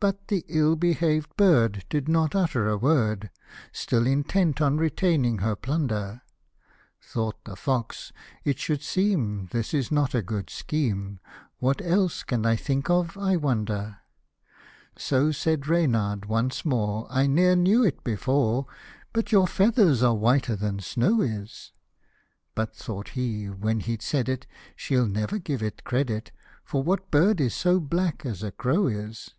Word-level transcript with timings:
But 0.00 0.28
the 0.28 0.44
ill 0.48 0.76
behaved 0.76 1.34
bird 1.36 1.84
did 1.88 2.08
not 2.08 2.36
utter 2.36 2.68
a 2.68 2.76
word, 2.76 3.30
Still 3.72 4.06
intent 4.06 4.60
on 4.60 4.76
retaining 4.76 5.38
her 5.38 5.56
plunder; 5.56 6.22
Thought 7.00 7.42
the 7.44 7.56
fox," 7.56 8.12
it 8.44 8.58
should 8.58 8.82
seem 8.82 9.48
this 9.50 9.72
is 9.74 9.90
not 9.90 10.14
a 10.14 10.22
good 10.22 10.48
scheme, 10.50 11.18
What 11.58 11.80
else 11.82 12.22
can 12.22 12.44
I 12.46 12.54
think 12.54 12.90
of, 12.90 13.16
I 13.16 13.34
wonder?" 13.34 14.00
So 14.96 15.32
said 15.32 15.66
Reynard, 15.66 16.26
once 16.26 16.64
more," 16.64 17.06
I 17.10 17.26
ne'er 17.26 17.56
knew 17.56 17.82
it 17.82 18.04
before, 18.04 18.66
But 19.14 19.32
your 19.32 19.46
feathers 19.48 20.02
are 20.04 20.14
whiter 20.14 20.54
than 20.54 20.78
snow 20.80 21.22
is!" 21.22 21.72
But 22.54 22.76
thought 22.76 23.08
he, 23.08 23.46
when 23.46 23.80
he'd 23.80 24.02
said 24.02 24.28
it, 24.28 24.46
*' 24.62 24.76
she'll 24.76 25.06
ne'er 25.08 25.38
give 25.38 25.62
it 25.62 25.82
credit, 25.82 26.30
For 26.62 26.82
what 26.82 27.10
bird 27.10 27.40
is 27.40 27.54
so 27.54 27.80
black 27.80 28.24
as 28.26 28.42
a 28.44 28.52
crow 28.52 28.86
is." 28.86 29.34